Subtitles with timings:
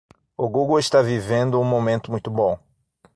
[0.35, 2.57] O Google está vivendo um momento muito bom.